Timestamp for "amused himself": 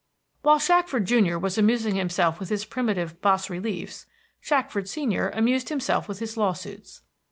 5.29-6.07